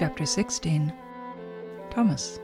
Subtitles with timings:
[0.00, 0.94] Chapter 16
[1.90, 2.40] Thomas.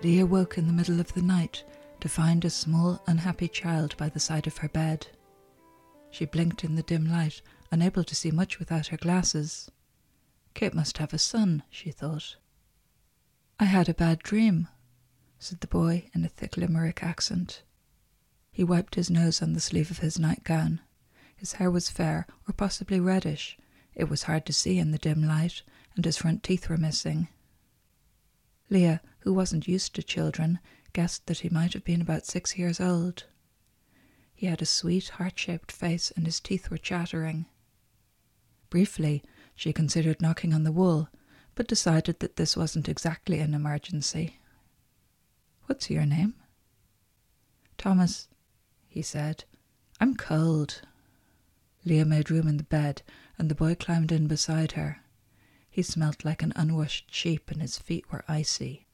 [0.00, 1.64] Leah woke in the middle of the night
[1.98, 5.08] to find a small, unhappy child by the side of her bed.
[6.12, 9.72] She blinked in the dim light, unable to see much without her glasses.
[10.54, 12.36] Kate must have a son, she thought.
[13.58, 14.68] I had a bad dream,
[15.40, 17.64] said the boy in a thick Limerick accent.
[18.54, 20.80] He wiped his nose on the sleeve of his nightgown.
[21.34, 23.58] His hair was fair, or possibly reddish.
[23.96, 25.62] It was hard to see in the dim light,
[25.96, 27.26] and his front teeth were missing.
[28.70, 30.60] Leah, who wasn't used to children,
[30.92, 33.24] guessed that he might have been about six years old.
[34.32, 37.46] He had a sweet, heart shaped face, and his teeth were chattering.
[38.70, 39.24] Briefly,
[39.56, 41.08] she considered knocking on the wall,
[41.56, 44.38] but decided that this wasn't exactly an emergency.
[45.66, 46.34] What's your name?
[47.76, 48.28] Thomas,
[48.94, 49.42] he said.
[50.00, 50.82] I'm cold.
[51.84, 53.02] Leah made room in the bed,
[53.36, 55.00] and the boy climbed in beside her.
[55.68, 58.86] He smelt like an unwashed sheep, and his feet were icy.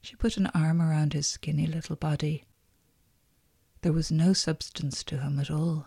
[0.00, 2.42] She put an arm around his skinny little body.
[3.82, 5.86] There was no substance to him at all.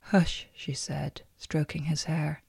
[0.00, 2.42] Hush, she said, stroking his hair.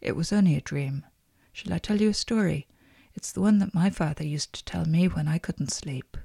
[0.00, 1.04] It was only a dream.
[1.52, 2.68] Shall I tell you a story?
[3.14, 6.16] It's the one that my father used to tell me when I couldn't sleep.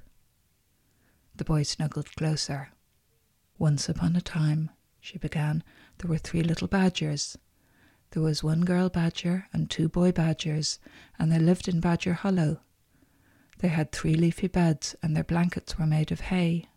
[1.36, 2.70] The boy snuggled closer.
[3.58, 5.62] Once upon a time, she began,
[5.98, 7.36] there were three little badgers.
[8.10, 10.78] There was one girl badger and two boy badgers,
[11.18, 12.60] and they lived in Badger Hollow.
[13.58, 16.68] They had three leafy beds, and their blankets were made of hay.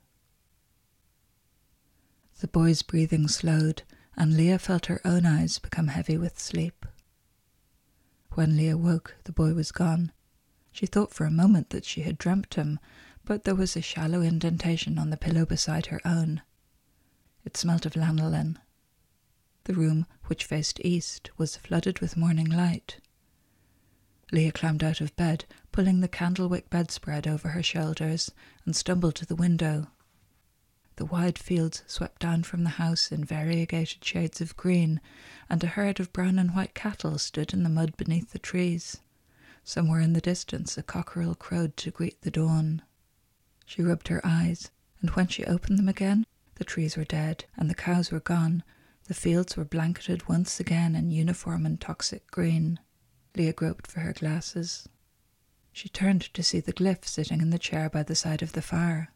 [2.39, 3.83] The boy's breathing slowed,
[4.15, 6.85] and Leah felt her own eyes become heavy with sleep.
[8.31, 10.11] When Leah woke, the boy was gone.
[10.71, 12.79] She thought for a moment that she had dreamt him,
[13.27, 16.41] but there was a shallow indentation on the pillow beside her own.
[17.43, 18.57] It smelt of lanolin.
[19.65, 23.01] The room, which faced east, was flooded with morning light.
[24.31, 25.43] Leah climbed out of bed,
[25.73, 28.31] pulling the candlewick bedspread over her shoulders,
[28.65, 29.87] and stumbled to the window.
[30.95, 35.01] The wide fields swept down from the house in variegated shades of green,
[35.49, 38.99] and a herd of brown and white cattle stood in the mud beneath the trees.
[39.65, 42.83] Somewhere in the distance, a cockerel crowed to greet the dawn.
[43.69, 47.69] She rubbed her eyes, and when she opened them again, the trees were dead, and
[47.69, 48.63] the cows were gone.
[49.03, 52.79] The fields were blanketed once again in uniform and toxic green.
[53.35, 54.87] Leah groped for her glasses.
[55.73, 58.61] She turned to see the glyph sitting in the chair by the side of the
[58.61, 59.11] fire.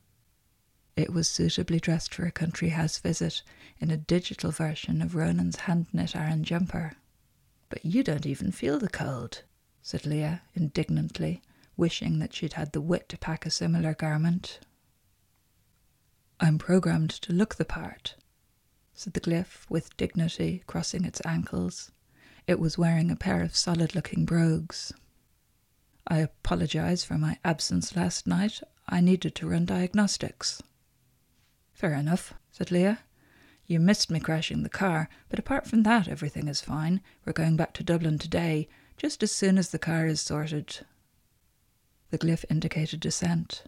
[0.98, 3.44] It was suitably dressed for a country house visit
[3.80, 6.98] in a digital version of Ronan's hand knit Aran jumper.
[7.70, 9.44] But you don't even feel the cold,
[9.82, 11.42] said Leah indignantly,
[11.82, 14.60] wishing that she'd had the wit to pack a similar garment.
[16.40, 18.14] I'm programmed to look the part,
[18.94, 21.92] said the glyph with dignity, crossing its ankles.
[22.46, 24.94] It was wearing a pair of solid looking brogues.
[26.08, 28.62] I apologize for my absence last night.
[28.88, 30.62] I needed to run diagnostics.
[31.74, 33.00] Fair enough, said Leah.
[33.66, 37.02] You missed me crashing the car, but apart from that, everything is fine.
[37.26, 38.68] We're going back to Dublin today,
[38.98, 40.86] just as soon as the car is sorted.
[42.12, 43.64] The glyph indicated assent.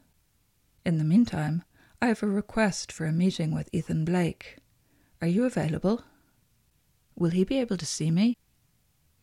[0.86, 1.64] In the meantime,
[2.02, 4.58] I have a request for a meeting with Ethan Blake.
[5.22, 6.04] Are you available?
[7.16, 8.36] Will he be able to see me?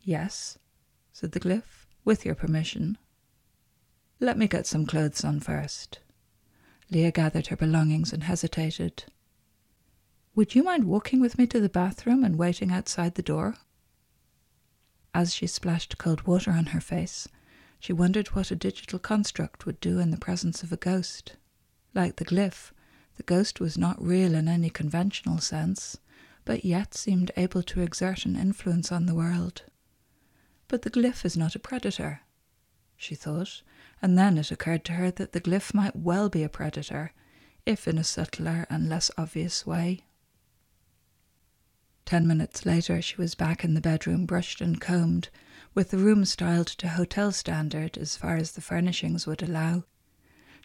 [0.01, 0.59] Yes,
[1.13, 2.97] said the glyph, with your permission.
[4.21, 5.99] Let me get some clothes on first.
[6.91, 9.05] Leah gathered her belongings and hesitated.
[10.35, 13.57] Would you mind walking with me to the bathroom and waiting outside the door?
[15.13, 17.29] As she splashed cold water on her face,
[17.81, 21.37] she wondered what a digital construct would do in the presence of a ghost.
[21.95, 22.73] Like the glyph,
[23.17, 25.97] the ghost was not real in any conventional sense,
[26.45, 29.63] but yet seemed able to exert an influence on the world.
[30.69, 32.21] But the glyph is not a predator,
[32.97, 33.63] she thought,
[34.03, 37.13] and then it occurred to her that the glyph might well be a predator,
[37.65, 40.05] if in a subtler and less obvious way.
[42.05, 45.31] Ten minutes later, she was back in the bedroom, brushed and combed,
[45.75, 49.85] with the room styled to hotel standard as far as the furnishings would allow.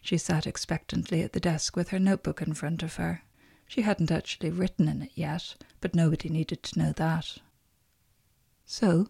[0.02, 3.22] She sat expectantly at the desk with her notebook in front of her.
[3.66, 7.38] She hadn't actually written in it yet, but nobody needed to know that.
[8.64, 9.08] So,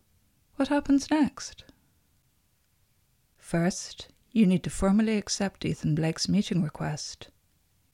[0.56, 1.64] what happens next?
[3.38, 7.28] First, you need to formally accept Ethan Blake's meeting request,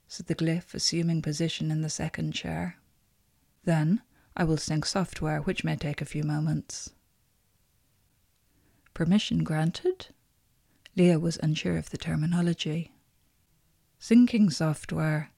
[0.09, 2.79] said the glyph, assuming position in the second chair.
[3.65, 4.03] Then,
[4.37, 6.91] I will sync software, which may take a few moments.
[8.95, 10.09] Permission granted?
[10.97, 12.93] Leah was unsure of the terminology.
[14.01, 15.31] Syncing software,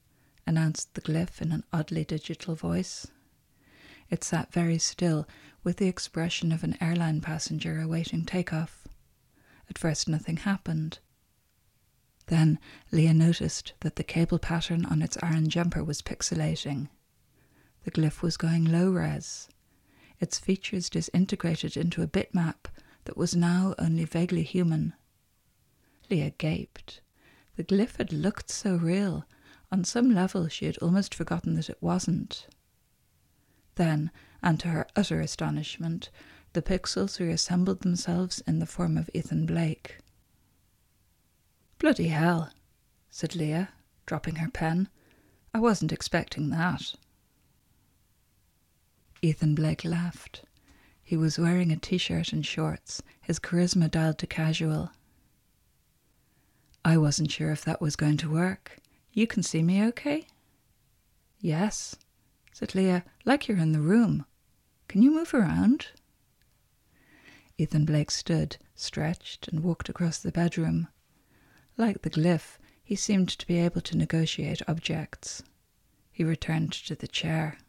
[0.45, 3.07] announced the glyph in an oddly digital voice.
[4.09, 5.27] It sat very still,
[5.63, 8.87] with the expression of an airline passenger awaiting takeoff.
[9.69, 10.99] At first, nothing happened.
[12.27, 12.59] Then
[12.91, 16.89] Leah noticed that the cable pattern on its Aran jumper was pixelating.
[17.83, 19.47] The glyph was going low res,
[20.19, 22.65] its features disintegrated into a bitmap
[23.05, 24.93] that was now only vaguely human.
[26.09, 27.01] Leah gaped.
[27.55, 29.25] The glyph had looked so real.
[29.71, 32.47] On some level, she had almost forgotten that it wasn't.
[33.75, 34.11] Then,
[34.43, 36.09] and to her utter astonishment,
[36.53, 39.97] the pixels reassembled themselves in the form of Ethan Blake.
[41.79, 42.51] Bloody hell,
[43.09, 43.69] said Leah,
[44.05, 44.87] dropping her pen.
[45.53, 46.95] I wasn't expecting that.
[49.21, 50.44] Ethan Blake laughed.
[51.07, 54.89] He was wearing a t shirt and shorts, his charisma dialed to casual.
[56.83, 58.79] I wasn't sure if that was going to work.
[59.13, 60.25] You can see me okay?
[61.39, 61.95] Yes,
[62.51, 64.25] said Leah, like you're in the room.
[64.87, 65.89] Can you move around?
[67.59, 70.87] Ethan Blake stood, stretched, and walked across the bedroom.
[71.77, 75.43] Like the glyph, he seemed to be able to negotiate objects.
[76.11, 77.59] He returned to the chair.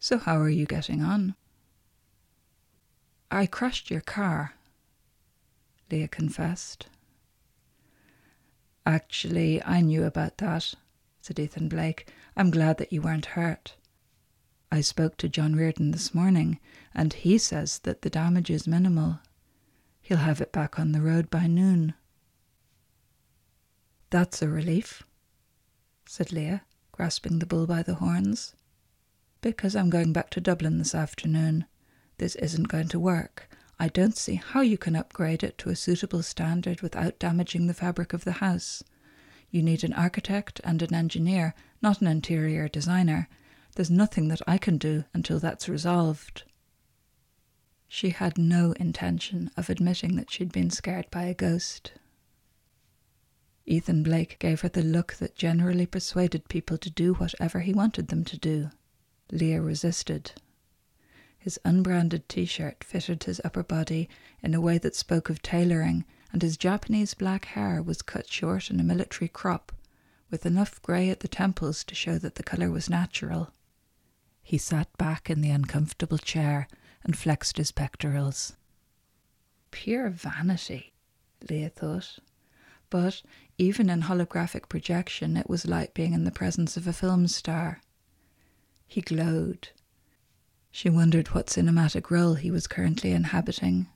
[0.00, 1.36] So, how are you getting on?
[3.36, 4.54] I crashed your car,
[5.90, 6.86] Leah confessed.
[8.86, 10.72] Actually, I knew about that,
[11.20, 12.08] said Ethan Blake.
[12.34, 13.74] I'm glad that you weren't hurt.
[14.72, 16.60] I spoke to John Reardon this morning,
[16.94, 19.18] and he says that the damage is minimal.
[20.00, 21.92] He'll have it back on the road by noon.
[24.08, 25.02] That's a relief,
[26.06, 28.54] said Leah, grasping the bull by the horns.
[29.42, 31.66] Because I'm going back to Dublin this afternoon.
[32.18, 33.48] This isn't going to work.
[33.78, 37.74] I don't see how you can upgrade it to a suitable standard without damaging the
[37.74, 38.82] fabric of the house.
[39.50, 43.28] You need an architect and an engineer, not an interior designer.
[43.74, 46.44] There's nothing that I can do until that's resolved.
[47.86, 51.92] She had no intention of admitting that she'd been scared by a ghost.
[53.66, 58.08] Ethan Blake gave her the look that generally persuaded people to do whatever he wanted
[58.08, 58.70] them to do.
[59.30, 60.32] Leah resisted.
[61.46, 64.08] His unbranded t shirt fitted his upper body
[64.42, 68.68] in a way that spoke of tailoring, and his Japanese black hair was cut short
[68.68, 69.70] in a military crop,
[70.28, 73.52] with enough grey at the temples to show that the colour was natural.
[74.42, 76.66] He sat back in the uncomfortable chair
[77.04, 78.54] and flexed his pectorals.
[79.70, 80.94] Pure vanity,
[81.48, 82.18] Leah thought.
[82.90, 83.22] But
[83.56, 87.82] even in holographic projection, it was like being in the presence of a film star.
[88.88, 89.68] He glowed.
[90.76, 93.88] She wondered what cinematic role he was currently inhabiting.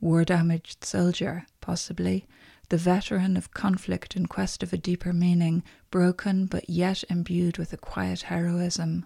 [0.00, 2.26] War damaged soldier, possibly,
[2.70, 7.74] the veteran of conflict in quest of a deeper meaning, broken but yet imbued with
[7.74, 9.04] a quiet heroism.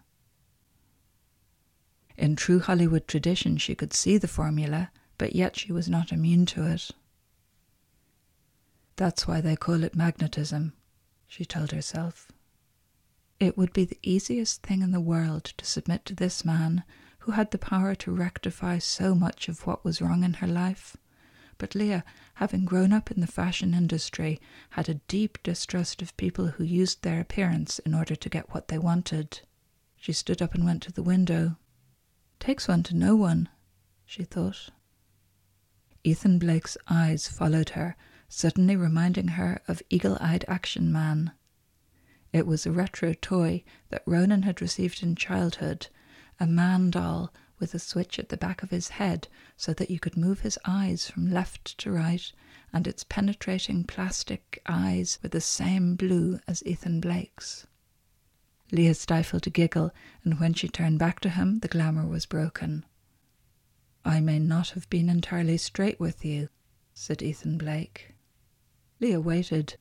[2.17, 6.47] In true Hollywood tradition, she could see the formula, but yet she was not immune
[6.47, 6.93] to it.
[8.95, 10.75] That's why they call it magnetism,
[11.27, 12.31] she told herself.
[13.45, 16.83] It would be the easiest thing in the world to submit to this man
[17.19, 20.97] who had the power to rectify so much of what was wrong in her life.
[21.59, 22.05] But Leah,
[22.37, 27.03] having grown up in the fashion industry, had a deep distrust of people who used
[27.03, 29.43] their appearance in order to get what they wanted.
[29.99, 31.59] She stood up and went to the window.
[32.41, 33.51] Takes one to know one,
[34.07, 34.71] she thought.
[36.03, 37.95] Ethan Blake's eyes followed her
[38.27, 41.33] suddenly reminding her of Eagle Eyed Action Man.
[42.35, 45.87] It was a retro toy that Ronan had received in childhood,
[46.41, 50.01] a man doll with a switch at the back of his head so that you
[50.01, 52.33] could move his eyes from left to right,
[52.73, 57.69] and its penetrating plastic eyes were the same blue as Ethan Blake's.
[58.73, 59.93] Leah stifled a giggle,
[60.25, 62.85] and when she turned back to him, the glamour was broken.
[64.05, 66.49] I may not have been entirely straight with you,
[66.95, 68.17] said Ethan Blake.
[68.99, 69.77] Leah waited.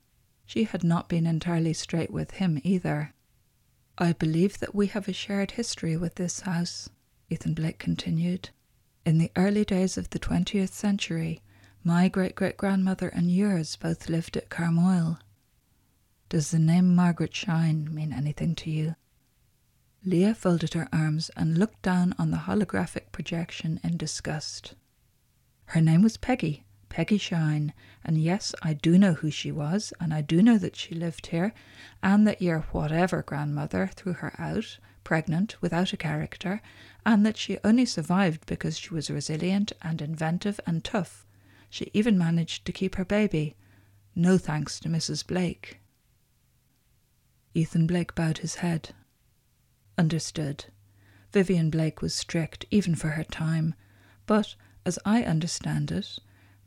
[0.54, 3.16] She had not been entirely straight with him either.
[3.98, 6.92] I believe that we have a shared history with this house,
[7.28, 8.52] Ethan Blake continued.
[9.04, 11.42] In the early days of the 20th century,
[11.84, 15.18] my great great grandmother and yours both lived at Carmoyle.
[16.30, 18.96] Does the name Margaret Shine mean anything to you?
[20.06, 24.76] Leah folded her arms and looked down on the holographic projection in disgust.
[25.66, 26.64] Her name was Peggy,
[26.94, 27.74] Peggy Shine,
[28.06, 31.26] and yes, I do know who she was, and I do know that she lived
[31.26, 31.52] here,
[32.04, 36.62] and that your whatever grandmother threw her out, pregnant, without a character,
[37.04, 41.26] and that she only survived because she was resilient and inventive and tough.
[41.68, 43.56] She even managed to keep her baby.
[44.14, 45.26] No thanks to Mrs.
[45.26, 45.80] Blake.
[47.56, 48.94] Ethan Blake bowed his head.
[49.98, 50.66] Understood.
[51.32, 53.74] Vivian Blake was strict, even for her time,
[54.28, 54.54] but,
[54.86, 56.20] as I understand it,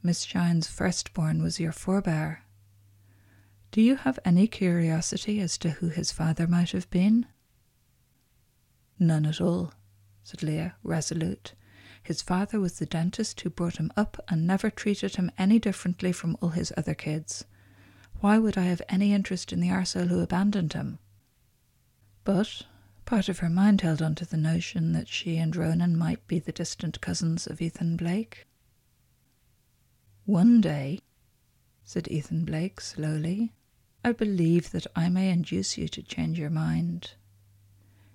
[0.06, 2.44] Miss Shine's firstborn was your forebear.
[3.72, 7.26] Do you have any curiosity as to who his father might have been?
[9.00, 9.74] None at all,
[10.22, 11.54] said Leah, resolute.
[12.04, 16.12] His father was the dentist who brought him up and never treated him any differently
[16.12, 17.44] from all his other kids.
[18.20, 21.00] Why would I have any interest in the arsehole who abandoned him?
[22.22, 22.62] But
[23.06, 26.38] part of her mind held on to the notion that she and Ronan might be
[26.38, 28.46] the distant cousins of Ethan Blake.
[30.26, 31.02] One day,
[31.84, 33.52] said Ethan Blake slowly,
[34.04, 37.12] I believe that I may induce you to change your mind.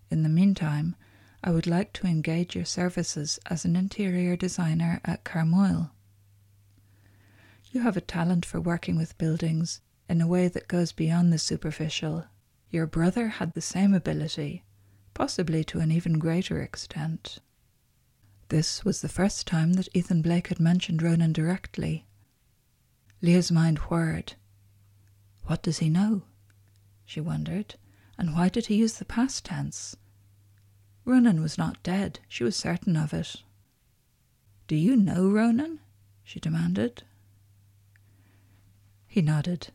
[0.09, 0.97] In the meantime,
[1.41, 5.91] I would like to engage your services as an interior designer at Carmoyle.
[7.71, 11.39] You have a talent for working with buildings in a way that goes beyond the
[11.39, 12.25] superficial.
[12.69, 14.65] Your brother had the same ability,
[15.13, 17.39] possibly to an even greater extent.
[18.51, 22.05] This was the first time that Ethan Blake had mentioned Ronan directly.
[23.21, 24.33] Leah's mind whirred.
[25.45, 26.23] What does he know?
[27.05, 27.75] She wondered.
[28.17, 29.95] And why did he use the past tense?
[31.05, 33.37] Ronan was not dead, she was certain of it.
[34.67, 35.79] Do you know Ronan?
[36.21, 37.03] she demanded.
[39.07, 39.69] He nodded.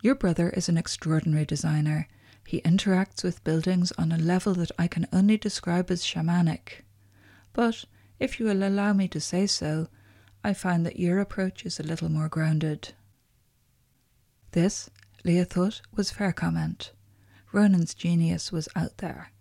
[0.00, 2.08] Your brother is an extraordinary designer.
[2.46, 6.84] He interacts with buildings on a level that I can only describe as shamanic.
[7.52, 7.84] But,
[8.18, 9.88] if you will allow me to say so,
[10.44, 12.94] I find that your approach is a little more grounded.
[14.52, 14.90] This,
[15.24, 16.92] Leah thought, was fair comment.
[17.52, 19.32] Ronan's genius was out there.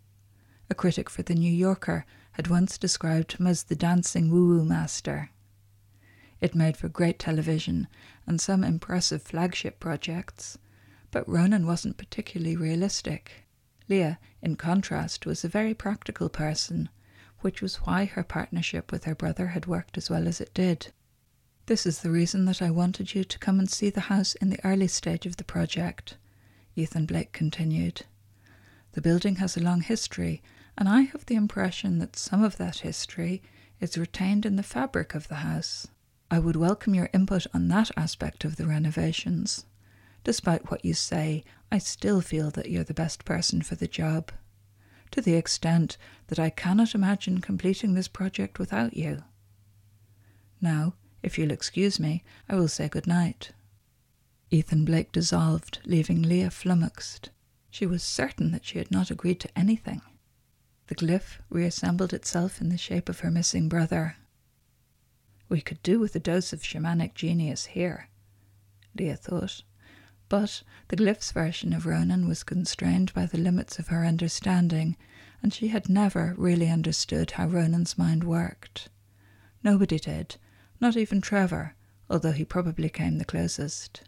[0.69, 4.65] A critic for The New Yorker had once described him as the dancing woo woo
[4.65, 5.31] master.
[6.39, 7.87] It made for great television
[8.25, 10.57] and some impressive flagship projects,
[11.09, 13.47] but Ronan wasn't particularly realistic.
[13.89, 16.89] Leah, in contrast, was a very practical person,
[17.41, 20.87] which was why her partnership with her brother had worked as well as it did.
[21.67, 24.49] This is the reason that I wanted you to come and see the house in
[24.49, 26.15] the early stage of the project,
[26.75, 28.03] Ethan Blake continued.
[28.93, 30.41] The building has a long history,
[30.77, 33.41] and I have the impression that some of that history
[33.79, 35.87] is retained in the fabric of the house.
[36.31, 39.65] I would welcome your input on that aspect of the renovations.
[40.23, 44.31] Despite what you say, I still feel that you're the best person for the job,
[45.11, 45.97] to the extent
[46.27, 49.23] that I cannot imagine completing this project without you.
[50.61, 53.51] Now, if you'll excuse me, I will say good night.
[54.49, 57.29] Ethan Blake dissolved, leaving Leah flummoxed.
[57.69, 60.01] She was certain that she had not agreed to anything.
[60.87, 64.15] The glyph reassembled itself in the shape of her missing brother.
[65.49, 68.09] We could do with a dose of shamanic genius here,
[68.97, 69.63] Leah thought.
[70.29, 74.97] But the glyph's version of Ronan was constrained by the limits of her understanding,
[75.41, 78.89] and she had never really understood how Ronan's mind worked.
[79.63, 80.35] Nobody did,
[80.81, 81.75] not even Trevor,
[82.09, 84.03] although he probably came the closest.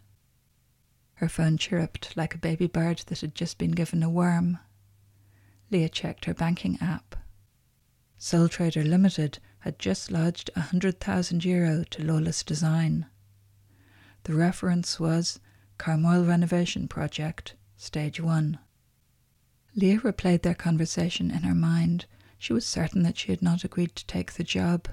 [1.14, 4.58] Her phone chirruped like a baby bird that had just been given a worm.
[5.70, 7.16] Leah checked her banking app.
[8.18, 13.06] Sole Trader Limited had just lodged a hundred thousand euro to Lawless Design.
[14.24, 15.40] The reference was
[15.80, 18.58] Carmoyle Renovation Project, Stage 1.
[19.74, 22.04] Leah replayed their conversation in her mind.
[22.36, 24.88] She was certain that she had not agreed to take the job.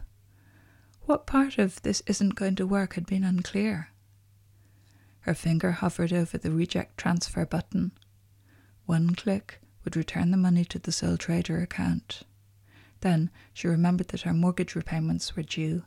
[1.01, 3.89] What part of this isn't going to work had been unclear.
[5.19, 7.91] Her finger hovered over the reject transfer button.
[8.85, 12.21] One click would return the money to the sole trader account.
[13.01, 15.83] Then she remembered that her mortgage repayments were due.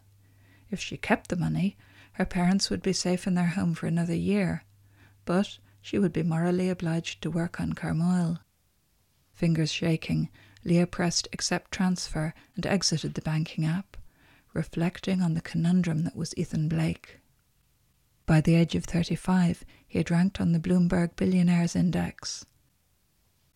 [0.71, 1.78] If she kept the money,
[2.12, 4.64] her parents would be safe in their home for another year,
[5.30, 8.40] but she would be morally obliged to work on Carmoyle.
[9.32, 10.28] Fingers shaking,
[10.64, 13.96] Leah pressed Accept Transfer and exited the banking app,
[14.54, 17.20] reflecting on the conundrum that was Ethan Blake.
[18.26, 22.44] By the age of 35, he had ranked on the Bloomberg Billionaires Index.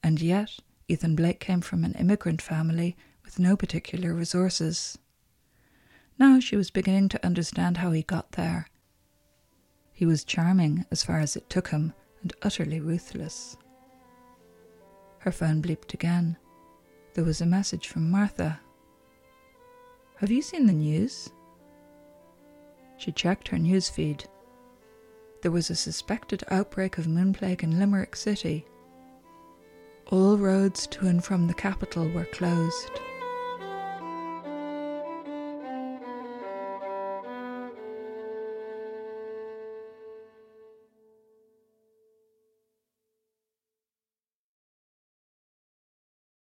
[0.01, 4.97] And yet, Ethan Blake came from an immigrant family with no particular resources.
[6.21, 8.69] Now she was beginning to understand how he got there
[9.95, 13.57] he was charming as far as it took him, and utterly ruthless.
[15.19, 16.37] Her phone bleeped again.
[17.15, 18.61] There was a message from Martha.
[20.17, 21.31] Have you seen the news?
[22.99, 24.25] She checked her news feed.
[25.43, 28.67] There was a suspected outbreak of moonplague in Limerick City.
[30.07, 33.01] All roads to and from the capital were closed.